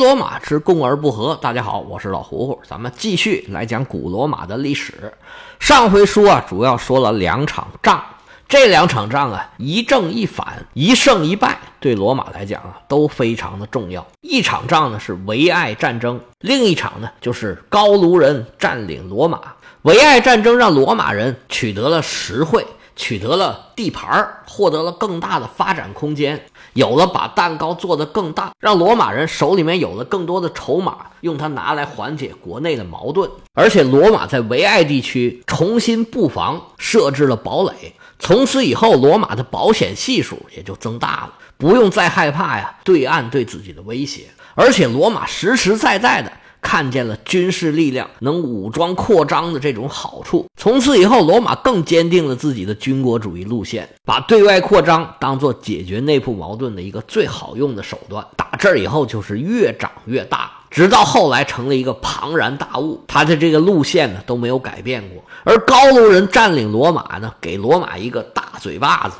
[0.00, 1.38] 罗马之共而不和。
[1.42, 5.12] 大家好，我是老胡胡，咱们继续来讲古罗马的历史。
[5.58, 8.02] 上回书啊，主要说了两场仗，
[8.48, 14.06] 这两场仗啊，一正一反，一胜一败，对罗马来讲啊，都非常的重要。
[14.22, 19.42] 一场仗呢是维埃战争，另一场呢就是高卢人占领罗马。
[19.82, 22.66] 维埃战争让罗马人取得了实惠。
[22.96, 26.44] 取得了地盘获得了更大的发展空间，
[26.74, 33.28] 有了把蛋糕做得更大，让罗马人手里面有了更多的筹码，用它拿来缓解国内的矛盾。
[33.54, 37.94] 而且，罗马在维埃地区重新布防，设置了堡垒。
[38.18, 44.24] 从此以后，罗马的保险系数也就增大了，不用再害怕呀对岸对自己的威胁。
[44.54, 46.30] 而且，罗马实实在在的。
[46.62, 58.24] 看见了军事力量能武装扩张的这种好处，从此以后，罗马更坚定了自己的军国主义路线，把对外扩张当做解决内部矛盾的一个最好用的手段。
[58.36, 63.02] 打这儿以后，就是越长越大，直到后来成了一个庞然大物。
[63.06, 65.22] 他的这个路线呢都没有改变过。
[65.44, 69.16] 而高卢人占领罗马呢，给罗马一个大嘴巴子。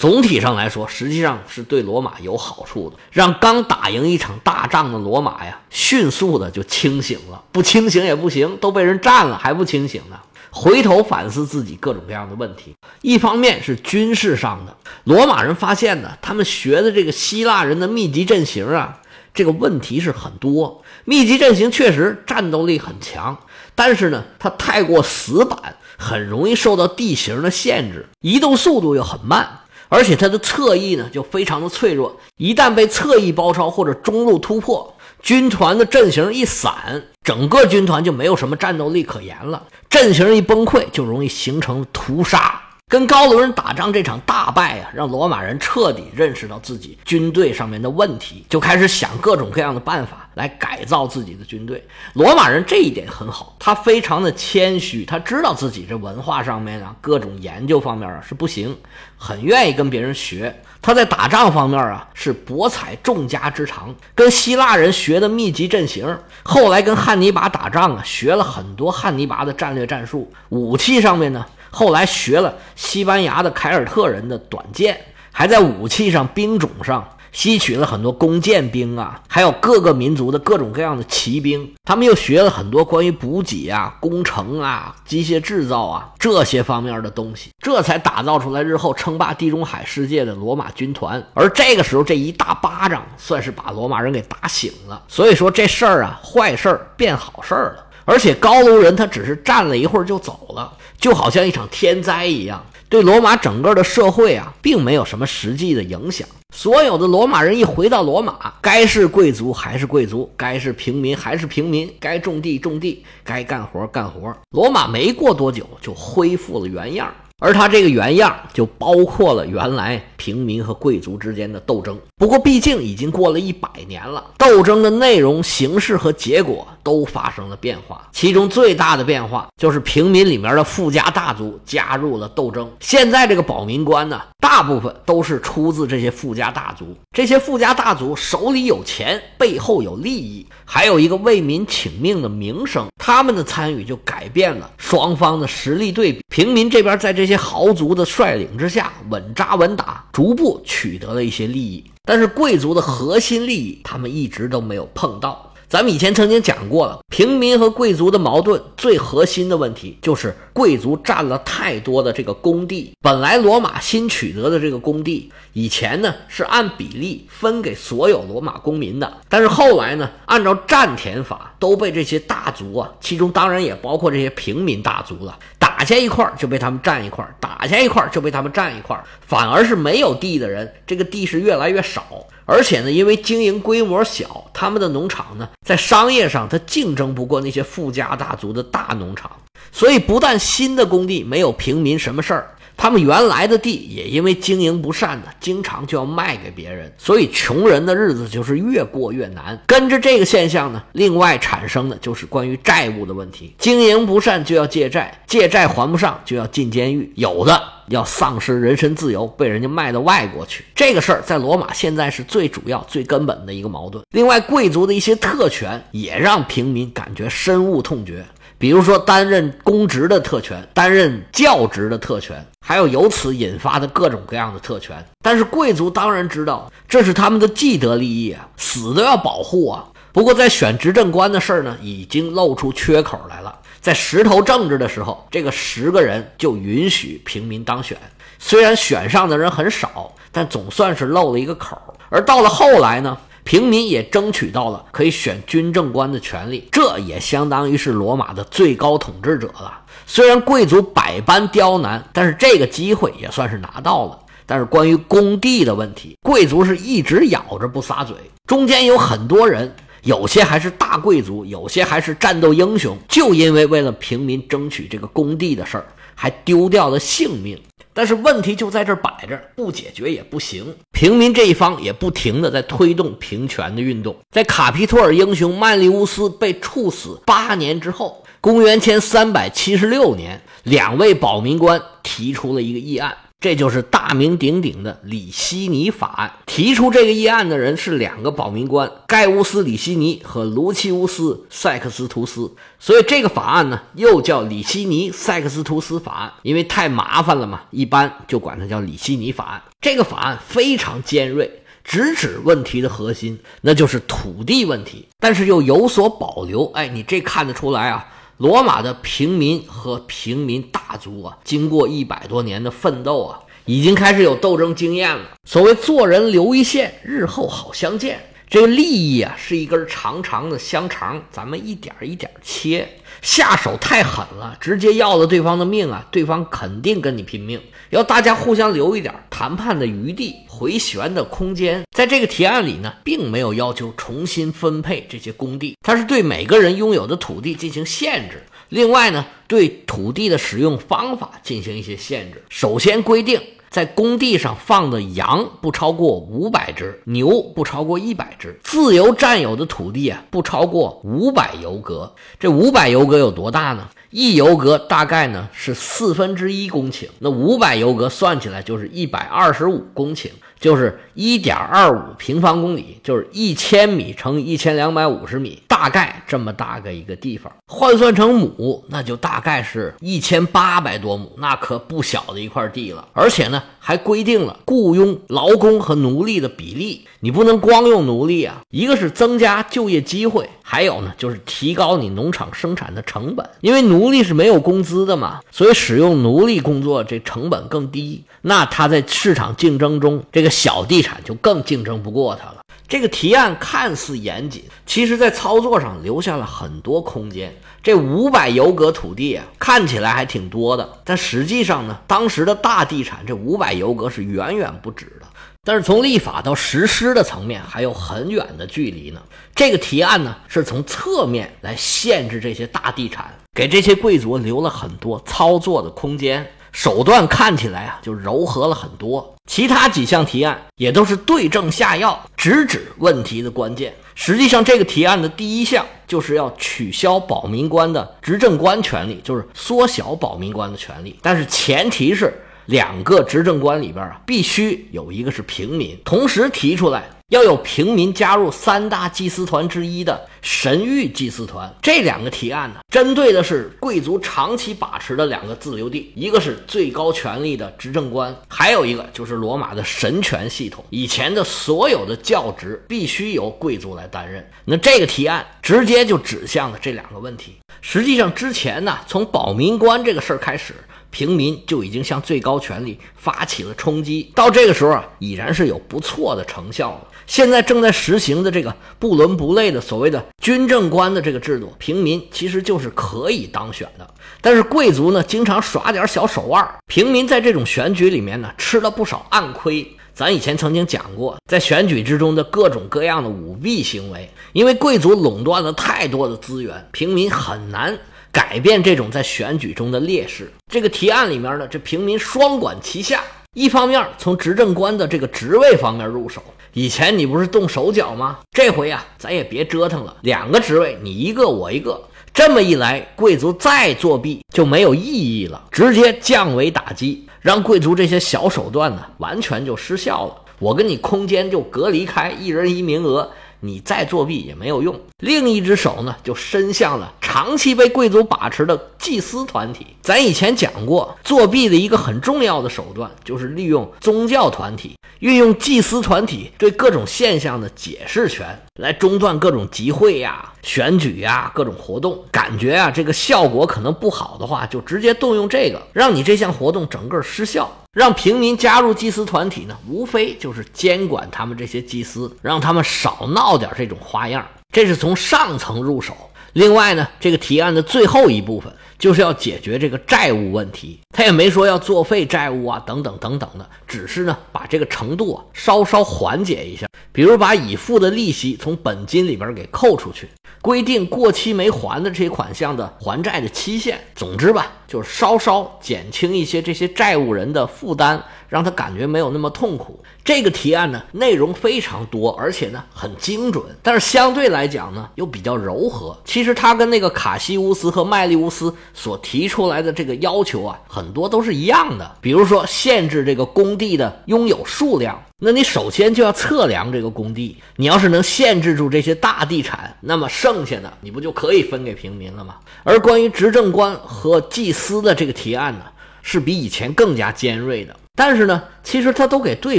[0.00, 7.44] 总体上来说，实际上是对罗马有好处的，让刚打赢一场大仗的罗马呀，迅速的就清醒了。
[7.52, 10.18] 不清醒也不行，都被人占了还不清醒呢。
[10.48, 12.74] 回头反思自己各种各样的问题。
[13.02, 19.00] 一方面是军事上的，罗马人发现呢，他们学的这个希腊人的密集阵型啊，
[19.34, 20.82] 这个问题是很多。
[21.04, 23.36] 密集阵型确实战斗力很强，
[23.74, 29.59] 但是呢，它太过死板，很容易受到地形的限制，移动速度又很慢。
[29.90, 39.62] 而且它的侧翼呢就非常的脆弱，一旦被侧翼包抄或者中路突破，军团的阵型一散，整个军团就没有什么战斗力可言了。
[39.90, 42.62] 阵型一崩溃，就容易形成屠杀。
[42.90, 51.86] 跟高卢人打仗这场大败啊，让罗马人彻底认识到自己军队上面的问题，就开始想各种各样的办法来改造自己的军队。
[52.14, 58.76] 罗马人这一点很好，他非常的谦虚，他知道自己这文化上面啊，各种研究方面啊是不行，
[59.16, 60.52] 很愿意跟别人学。
[60.82, 71.46] 他在打仗方面啊是博采众家之长，跟希腊人学的密集阵型，后来跟汉尼拔打仗啊学了很多汉尼拔的战略战术，武器上面呢。
[71.70, 74.98] 后来学了西班牙的凯尔特人的短剑，
[75.32, 81.72] 还在武器上、兵种上吸取了很多弓箭兵啊，还有各个民族的各种各样的骑兵。
[81.84, 91.24] 他们又学了很多关于补给啊、工程啊、机械制造啊这些方面的东西，这才打造出来日后称霸地中海世界的罗马军团。
[91.34, 95.00] 而这个时候，这一大巴掌算是把罗马人给打醒了。
[95.06, 97.86] 所以说这事儿啊，坏事儿变好事儿了。
[98.10, 100.76] 而且高卢人他只是站了一会儿就走了。
[100.98, 106.28] 就好像一场天灾一样，对罗马整个的社会啊，并没有什么实际的影响。
[106.54, 114.36] 所有的罗马人一回到罗马，该是贵族还是贵族，该是平民还是平民，该种地种地，该干活干活。
[114.50, 117.10] 罗马没过多久就恢复了原样。
[117.40, 121.98] 而他这个原样就包括了原来平民和贵族之间的斗争。
[122.16, 128.06] 不过，毕竟已经过了一百年了，斗争的内容、形式和结果都发生了变化。
[128.12, 132.70] 其中最大的变化就是平民里面的富家大族加入了斗争。
[132.78, 136.94] 现在这个保民官呢，大部分都是出自这些富家大族。
[137.16, 142.86] 这些富家大族手里有钱，背后有利益，还有一个为民请命的名声。
[142.98, 146.22] 他们的参与就改变了双方的实力对比。
[146.28, 151.84] 平民这边在这些豪族的率领之下稳扎稳打，逐步取得了一些利益。
[152.04, 155.46] 但是贵族的核心利益，他们一直都没有碰到。
[155.68, 162.90] 咱们以前曾经讲过了，平民和贵族的矛盾最核心的问题就是贵族占了太多的这个工地。
[163.00, 175.38] 本来罗马新取得的这个工地，以前呢是按比例分给所有罗马公民的，但是后来呢，按照占田法都被这些大族啊，其中当然也包括这些平民大族了，
[175.80, 182.04] 打下一块就被他们占一块，打下一块就被他们占一块，反而是没有地的人，这个地是越来越少。
[182.44, 189.30] 而且呢，因为经营规模小，他们的农场呢，在商业上它竞争不过那些富家大族的大农场，
[189.72, 192.50] 所以不但新的工地没有平民什么事儿。
[192.80, 199.60] 他们原来的地也因为经营不善呢，经常就要卖给别人，所以穷人的日子就是越过越难。
[199.66, 203.54] 跟着这个现象呢，另外产生的就是关于债务的问题。
[203.58, 210.64] 经营不善就要借债，借债还不上就要进监狱，有的要丧失人身自由，被人家卖到外国去。
[210.74, 214.02] 这个事儿在罗马现在是最主要、最根本的一个矛盾。
[214.12, 218.24] 另外，贵族的一些特权也让平民感觉深恶痛绝。
[218.60, 225.02] 比如说，担任公职的特权，担任教职的特权，还有由此引发的各种各样的特权。
[225.22, 229.86] 但是贵族当然知道，这是他们的既得利益啊，死都要保护啊。
[230.12, 233.58] 不过在选执政官的事儿呢，已经露出缺口来了。
[233.80, 237.96] 在石头政治的时候，这个十个人就允许平民当选，
[238.38, 241.78] 虽然选上的人很少，但总算是漏了一个口。
[242.10, 249.80] 而到了后来呢，平民也争取到了可以选军政官的权利，这也相当于是罗马的最高统治者了。
[250.06, 254.18] 虽然贵族百般刁难，但是这个机会也算是拿到了。
[254.46, 258.16] 但是关于工地的问题，贵族是一直咬着不撒嘴，
[258.46, 259.72] 中间有很多人。
[260.02, 265.84] 有些还是大贵族，有些还是战斗英雄，就因为为了平民争取这个工地的事儿，
[266.14, 267.60] 还丢掉了性命。
[268.00, 270.74] 但是问题就在这摆着，不解决也不行。
[270.90, 274.16] 平民这一方也不停的在推动平权的运动。
[274.30, 283.14] 在卡皮托尔英雄曼利乌斯被处死八年之后，公元前三百七十六年，两位保民官提出了一个议案。
[283.40, 286.30] 这就是大名鼎鼎的里希尼法案。
[286.44, 292.52] 提出这个议案的人是两个保民官：盖乌斯·里希尼和卢奇乌斯·塞克斯图斯。
[292.78, 299.62] 所以这个法案呢，又叫里希尼塞克斯图斯法案，因为太麻烦了嘛，一般就管它叫里希尼法案。
[299.80, 306.70] 这个法案非常尖锐，直指问题的核心，那就是土地问题，但是又有所保留。
[306.72, 308.06] 哎，你这看得出来啊。
[308.40, 315.32] 罗马的平民和平民大族啊，经过一百多年的奋斗啊，已经开始有斗争经验了。
[315.44, 318.18] 所谓做人留一线，日后好相见。
[318.48, 322.88] 这个利益啊，是一根长长的香肠，咱们一点一点切。
[323.22, 327.60] 下手太狠了，直接要了对方的命啊，对方肯定跟你拼命。
[327.90, 331.82] 要大家互相留一点谈判的余地、回旋的空间。
[331.96, 338.42] 在这个提案里呢，并没有要求重新分配这些工地，它是对每个人拥有的土地进行限制。
[338.68, 342.42] 另外呢，对土地的使用方法进行一些限制。
[342.48, 343.40] 首先规定。
[343.70, 348.58] 在工地上放的羊不超过五百只，牛不超过一百只。
[348.64, 352.12] 自由占有的土地啊，不超过五百游格。
[352.40, 353.88] 这五百游格有多大呢？
[354.10, 365.62] 一游格大概呢是四分之一公顷，那五百游格算起来就是一百二十五公顷，就是一点二五平方公里，就是一千米乘一千两百五十米。
[365.80, 373.08] 大概这么大个一个地方，换算成亩，那就大概是一千八百多亩，那可不小的一块地了。
[373.14, 378.60] 而且呢，还规定了雇佣劳工和奴隶的比例，你不能光用奴隶啊。
[378.68, 392.56] 一个是增加就业机会，还有呢就是提高你农场生产的成本，因为奴隶是没有工资的嘛，所以使用奴隶工作这成本更低，那他在市场竞争中，这个小地产就更竞争不过他了。
[392.90, 397.54] 这个提案看似严谨，其实在操作上留下了很多空间。
[397.84, 405.26] 这五百游格土地啊，看起来还挺多的，但实际上呢，当时的大地产这五百游格是远远不止的。
[405.62, 409.22] 但是从立法到实施的层面还有很远的距离呢。
[409.54, 416.44] 这个提案呢，是从侧面来限制这些大地产，给这些贵族留了很多操作的空间。
[416.72, 419.34] 手段看起来啊，就柔和了很多。
[419.46, 423.92] 其他几项提案也都是对症下药，直指问题的关键。
[424.14, 431.18] 实际上，这个提案的第一项就是要取消保民官的执政官权利，就是缩小保民官的权利。
[431.22, 432.40] 但是前提是
[432.70, 435.98] 两个执政官里边啊，必须有一个是平民。
[436.04, 437.10] 同时提出来。
[437.30, 450.84] 要有平民加入三大祭司团之一的神谕祭司团，这两个提案呢，针对的是贵族长期把持的两个自留地，一个是最高权力的执政官，还有一个就是罗马的神权系统。
[450.90, 457.54] 以前的所有的教职必须由贵族来担任，那这个提案直接就指向了这两个问题。
[457.80, 460.74] 实际上之前呢，从保民官这个事儿开始。
[461.10, 467.06] 平民就已经向最高权力发起了冲击，到这个时候啊，已然是有不错的成效了。
[467.26, 474.08] 现在正在实行的这个不伦不类的所谓的军政官的这个制度，平民其实就是可以当选的。
[474.40, 479.86] 但是贵族呢，经常耍点小手腕，平民在这种选举里面呢，吃了不少暗亏。
[480.12, 487.96] 咱以前曾经讲过，在选举之中的各种各样的舞弊行为，因为贵族垄断了太多的资源，平民很难。
[488.32, 493.22] 改变这种在选举中的劣势，这个提案里面呢，这平民双管齐下，
[493.54, 496.42] 一方面从执政官的这个职位方面入手。
[496.72, 498.38] 以前你不是动手脚吗？
[498.52, 502.00] 这回啊，咱也别折腾了，两个职位，你一个我一个，
[502.32, 510.36] 这么一来，贵族再作弊就没有意义了，直接降维打击，让贵族这些小手段呢，完全就失效了。
[510.60, 515.00] 我跟你空间就隔离开，一人一名额，你再作弊也没有用。
[515.18, 517.12] 另一只手呢，就伸向了。
[517.32, 519.86] 长期被贵族把持的祭司团体。
[520.02, 532.20] 咱以前讲过，作弊的一个很重要的手段就是利用宗教团体，运用祭司团体对各种现象的解释权，来中断各种集会呀、选举呀、各种活动。
[532.32, 537.70] 感觉啊，这个效果可能不好的话，就直接动用这个，让你这项活动整个失效。
[537.92, 544.44] 让平民加入祭司团体呢，无非就是监管他们这些祭司，让他们少闹点这种花样。
[544.72, 546.16] 这是从上层入手。
[546.52, 550.98] 另外呢，这个提案的最后一部分就是要解决这个债务问题。
[551.14, 560.28] 他也没说要作废债务啊，等等等等的，只是呢把这个程度啊稍稍缓解一下，比如把已付的利息从本金里边给扣出去，
[560.60, 564.00] 规定过期没还的这些款项的还债的期限。
[564.14, 568.22] 总之吧，就是稍稍减轻一些这些债务人的负担。
[568.50, 570.02] 让他感觉没有那么痛苦。
[570.24, 576.18] 这个提案呢，内容非常多，而且呢很精准，但是相对来讲呢又比较柔和。
[576.24, 582.16] 其实他跟那个卡西乌斯和麦利乌斯所提出来的这个要求啊，很多都是一样的。
[582.20, 587.56] 比如说限制这个工地的拥有数量，那你首先就要测量这个工地。
[587.76, 592.56] 你要是能限制住这些大地产，那么剩下的你不就可以分给平民了吗？
[592.82, 595.84] 而关于执政官和祭司斯的这个提案呢，
[596.22, 597.94] 是比以前更加尖锐的。
[598.16, 599.78] 但是呢，其实他都给对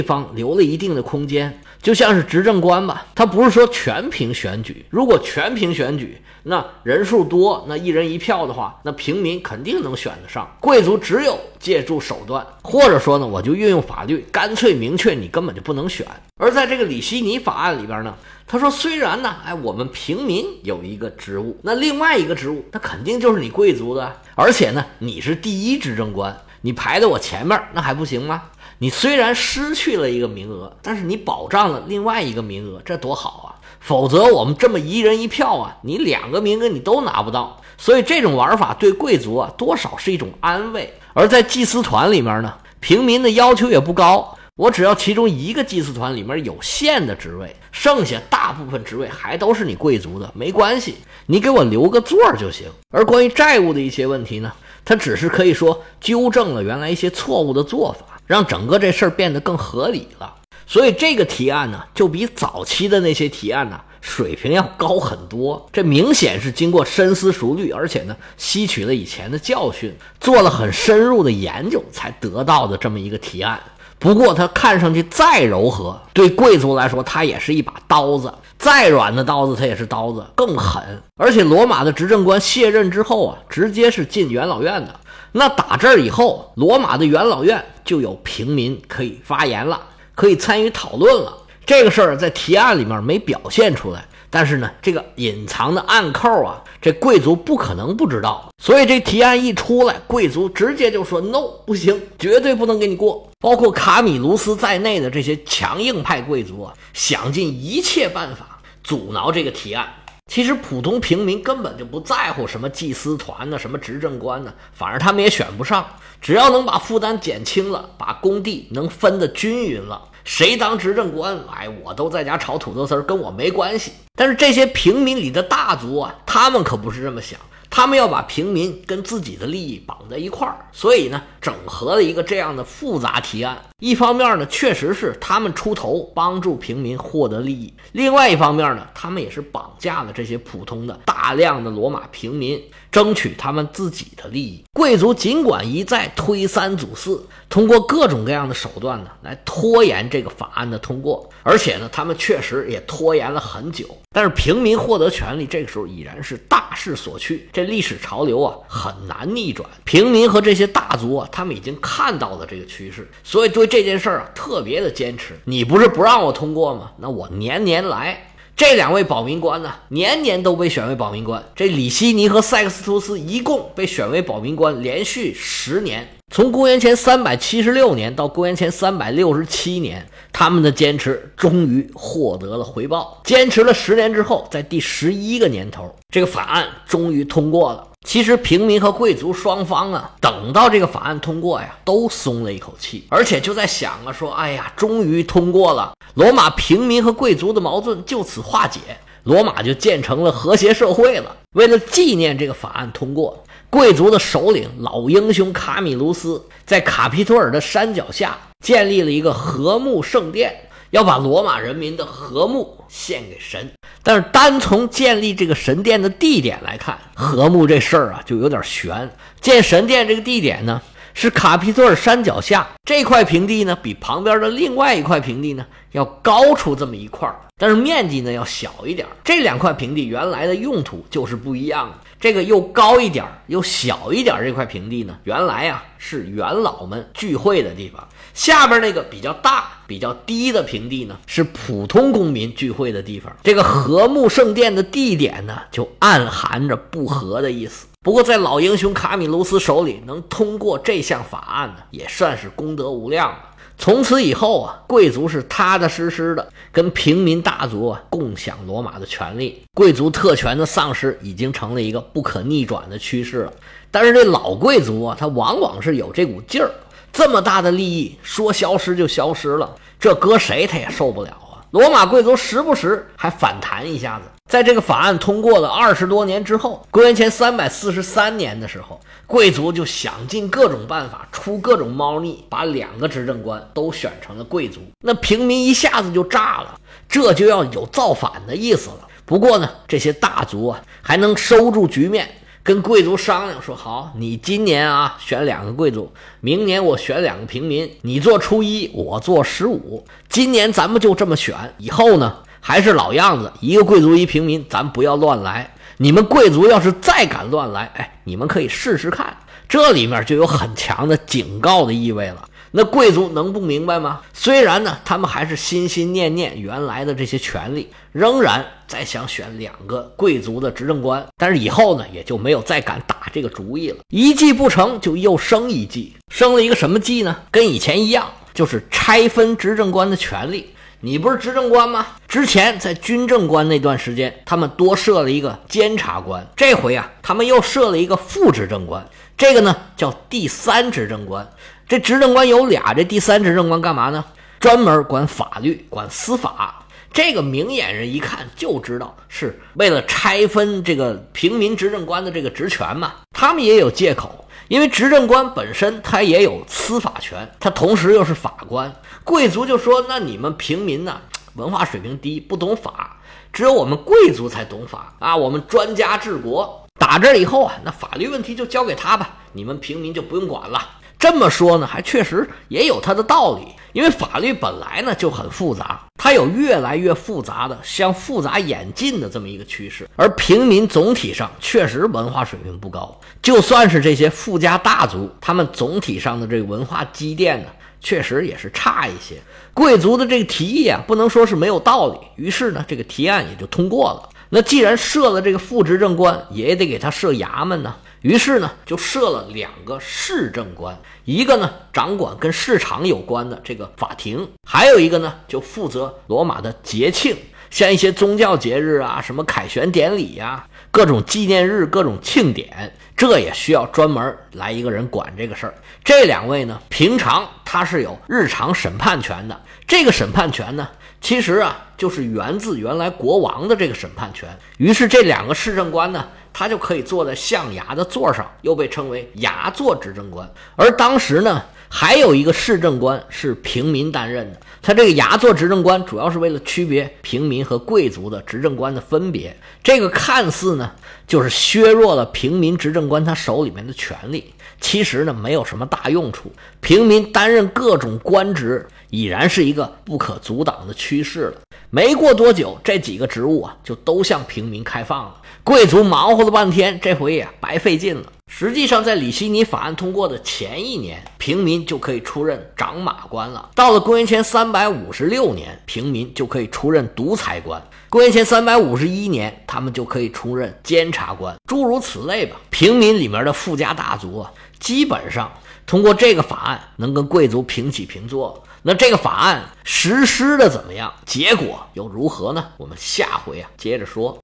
[0.00, 4.86] 方留了一定的空间，就像是执政官吧，他不是说全凭选举。
[4.88, 10.48] 如果全凭选举，那人数多，那一人一票的话，那平民肯定能选得上。
[10.60, 16.06] 贵族只有借助手段，或者说呢，我就运用法律，干脆明确你根本就不能选。
[16.36, 18.14] 而在这个里希尼法案里边呢，
[18.46, 26.36] 他说虽然呢，哎，我们平民有一个职务，那另外一个职务，那肯定就是你贵族的，而且呢，你是第一执政官。
[26.64, 28.44] 你排在我前面，那还不行吗？
[28.82, 33.54] 你虽然失去了一个名额，但是你保障了另外一个名额，这多好啊！
[33.78, 37.60] 否则我们这么一人一票啊，你两个名额你都拿不到。
[37.78, 40.92] 所以这种玩法对贵族啊，多少是一种安慰。
[41.14, 50.96] 而在祭司团里面呢，平民的要求也不高，我只要其中一个祭司团里面有限的职位，剩下大部分职位还都是你贵族的，没关系，
[51.26, 52.66] 你给我留个座儿就行。
[52.90, 54.52] 而关于债务的一些问题呢？
[54.84, 60.34] 他只是可以说纠正了原来一些错误的做法，让整个这事儿变得更合理了。
[60.66, 65.68] 所以这个提案呢，就比早期的那些提案呢水平要高很多。
[65.72, 73.60] 这明显是经过深思熟虑，而且呢吸取了以前的教训，做了很深入的研究才得到的这么一个提案。
[73.98, 80.82] 不过它看上去再柔和，对贵族来说，它也是一把刀子；再软的刀子，它也是刀子，更狠。
[81.16, 85.00] 而且罗马的执政官卸任之后啊，直接是进元老院的。
[85.32, 89.80] 那打这儿以后，罗马的元老院就有平民可以发言了，
[90.14, 91.36] 可以参与讨论了。
[91.64, 94.04] 这个事儿在提案里面没表现出来。
[94.28, 103.30] 但是呢，这个隐藏的暗扣啊，这贵族不可能不知道，所以这提案一出来，贵族直接就说 no，不行，绝对不能给你过。
[103.40, 109.86] 包括卡米卢斯在内的这些强硬派贵族啊，想尽一切办法阻挠这个提案。
[110.30, 115.84] 其实普通平民根本就不在乎什么祭司团呢，什么执政官呢，反正他们也选不上。
[116.20, 120.00] 只要能把负担减轻了，把工地能分得均匀了。
[120.24, 123.90] 谁当执政官，哎，我都在家炒土豆丝儿，跟我没关系。
[124.14, 127.40] 但是这些平民里的大族啊，他们可不是这么想，
[127.74, 133.56] 他们要把平民跟自己的利益绑在一块儿，所以呢，整合了一个这样的复杂提案。
[133.78, 142.62] 一方面呢，确实是他们出头帮助平民获得利益；另外一方面呢，他们也是绑架了这些普通的大量的罗马平民，
[142.92, 144.62] 争取他们自己的利益。
[144.74, 153.84] 贵族尽管一再推三阻四，通过各种各样的手段呢，来拖延这个法案的通过，而且呢，他们确实也拖延了很久。
[154.14, 159.68] 但是平民获得权利，这个时候已然是大势所趋，这历史潮流啊很难逆转。
[159.84, 163.72] 平民和这些大族啊，他们已经看到了这个趋势，所以对。
[163.72, 165.32] 这件事儿啊，特别的坚持。
[165.46, 166.92] 你不是不让我通过吗？
[166.98, 168.31] 那我年年来。
[168.54, 171.42] 这两位保民官呢，年年都被选为保民官。
[171.54, 183.20] 这里希尼和塞克斯图斯一共被选为保民官，连续十年，从公元前三百七十六年到公元前三百六十七年，他们的坚持终于获得了回报。
[183.24, 187.88] 坚持了十年之后，在第十一个年头，这个法案终于通过了。
[188.04, 198.80] 其实平民和贵族双方啊，等到这个法案通过呀，都松了一口气，而且就在想啊，说，哎呀，终于通过了，罗马平民和贵族的矛盾就此化解，
[199.22, 201.36] 罗马就建成了和谐社会了。
[201.54, 210.54] 为了纪念这个法案通过，贵族的首领老英雄卡米卢斯在卡皮托尔的山脚下建立了一个和睦圣殿。
[210.92, 213.70] 要把罗马人民的和睦献给神。
[214.02, 219.10] 但是单从建立这个神殿的地点来看，和睦这事儿啊就有点悬。
[219.40, 220.80] 建神殿这个地点呢，
[221.14, 229.06] 是卡皮托尔山脚下这块平地呢，比旁边的另外一块平地呢要高出这么一块，但是面积呢要小一点。
[229.24, 231.96] 这两块平地原来的用途就是不一样的。
[232.20, 238.06] 这个又高一点又小一点这块平地呢，原来呀是元老们聚会的地方。
[238.34, 243.34] 下边那个比较大、比较低的平地呢，是普通公民聚会的地方。
[243.42, 247.86] 这个和睦圣殿的地点呢，就暗含着不和的意思。
[248.02, 253.38] 不过，在老英雄卡米卢斯手里能通过这项法案呢，也算是功德无量了。
[253.78, 259.62] 从此以后啊，贵族是踏踏实实的跟平民大族啊共享罗马的权利。
[259.74, 263.52] 贵族特权的丧失已经成了一个不可逆转的趋势了。
[263.90, 266.70] 但是这老贵族啊，他往往是有这股劲儿。
[267.12, 271.60] 这么大的利益说消失就消失了，这搁谁他也受不了啊！
[271.70, 274.24] 罗马贵族时不时还反弹一下子。
[274.50, 284.80] 在这个法案通过了二十多年之后，公元前三百四十三年的时候，贵族就想尽各种办法，出各种猫腻，把两个执政官都选成了贵族。
[285.00, 286.74] 那平民一下子就炸了，
[287.08, 289.08] 这就要有造反的意思了。
[289.24, 292.28] 不过呢，这些大族啊还能收住局面。
[292.64, 300.04] 跟贵族商量说好，你今年啊选两个贵族，明年我选两个平民，你做初一，我做十五。
[300.28, 305.74] 今年咱们就这么选，以后呢还是老样子，一个贵族一平民，咱不要乱来。
[305.96, 309.36] 你们贵族要是再敢乱来，哎，你们可以试试看。
[309.68, 312.44] 这里面就有很强的警告的意味了。
[312.74, 314.22] 那贵族能不明白吗？
[314.32, 323.98] 虽然呢，他们还是心心念念原来的这些权利，仍然在想选两个贵族的执政官，但是以后呢，也就没有再敢打这个主意了。
[324.08, 327.36] 一计不成就又生一计，生了一个什么计呢？
[327.50, 330.70] 跟以前一样，就是拆分执政官的权利。
[331.04, 332.06] 你不是执政官吗？
[332.28, 339.04] 之前在军政官那段时间，他们多设了一个监察官，这回啊，他们又设了一个副执政官，
[339.42, 341.50] 这个呢叫第三执政官。
[341.88, 344.24] 这执政官有俩，这第三执政官干嘛呢？
[344.60, 346.84] 专门管法律、管司法。
[347.12, 353.14] 这个明眼人一看就知道是为了拆分这个平民执政官的这个职权嘛。
[353.36, 358.94] 他们也有借口，因为执政官本身他也有司法权，他同时又是法官。
[359.24, 361.20] 贵族就说：“那你们平民呢，
[361.56, 363.16] 文化水平低，不懂法，
[363.52, 365.36] 只有我们贵族才懂法啊！
[365.36, 370.80] 我们专家治国，打这以后啊，那法律问题就交给他吧，你们平民就不用管了。”
[371.18, 373.68] 这么说呢，还确实也有它的道理。
[373.92, 380.08] 因为法律本来呢就很复杂，它有越来越复杂的向复杂演进的这么一个趋势。
[380.16, 387.68] 而平民总体上确实文化水平不高，就算是这些富家大族，他们总体上的这个文化积淀呢，
[388.00, 389.36] 确实也是差一些。
[389.74, 392.18] 贵族的这个提议啊，不能说是没有道理。
[392.36, 394.28] 于是呢，这个提案也就通过了。
[394.54, 397.96] 那既然设了这个副执政官，也得给他设衙门呢。
[398.20, 407.34] 于是呢，就设了两个市政官，一个呢掌管跟市场有关的这个法庭，还有一个呢就负责罗马的节庆，
[407.70, 415.74] 像一些宗教节日啊，什么凯旋典礼呀，各种纪念日、各种庆典，这也需要专门来一个人管这个事儿。
[416.04, 420.86] 这两位呢，平常他是有日常审判权的，这个审判权呢。
[421.22, 424.48] 其实啊，就是源自原来国王的这个审判权。
[424.76, 430.46] 于是这两个市政官呢，他就可以坐在象牙的座上，又被称为牙座执政官。
[430.74, 434.58] 而当时呢，还有一个市政官是平民担任的。
[434.82, 439.56] 他这个牙座执政官主要是为了区别平民和贵族的执政官的分别。
[439.80, 440.90] 这个看似呢，
[441.28, 444.52] 就是削弱了平民执政官他手里面的权力。
[444.82, 446.52] 其实呢，没有什么大用处。
[446.80, 451.54] 平民担任各种官职，已然是一个不可阻挡的趋势了。
[451.88, 455.34] 没过多久，这几个职务啊，就都向平民开放了。
[455.62, 458.24] 贵族忙活了半天，这回也白费劲了。
[458.50, 463.70] 实际上，在里希尼法案通过的前一年，平民就可以出任长马官了。
[463.74, 467.82] 到了公元前三百五十六年，平民就可以出任独裁官。
[468.10, 472.56] 公元前三百五十一年，他们就可以出任监察官，诸如此类吧。
[472.68, 474.52] 平民里面的富家大族啊。
[474.82, 475.52] 基本上
[475.86, 481.14] 通过这个法案能跟贵族平起平坐，那这个法案实施的怎么样？
[481.24, 482.66] 结果又如何呢？
[482.78, 484.36] 我们下回啊接着说。